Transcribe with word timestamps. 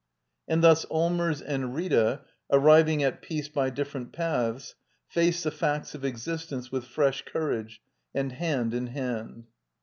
And 0.47 0.63
thus 0.63 0.83
Allmers 0.85 1.43
and 1.43 1.75
Rita, 1.75 2.21
arriving 2.49 3.03
at 3.03 3.21
peace 3.21 3.47
by 3.49 3.69
different 3.69 4.11
paths, 4.11 4.73
face 5.07 5.43
the 5.43 5.51
facts 5.51 5.93
of 5.93 6.03
existence 6.03 6.71
with 6.71 6.85
fresh 6.85 7.21
courage, 7.23 7.79
and 8.15 8.31
hand 8.31 8.73
in 8.73 8.87
hand. 8.87 9.43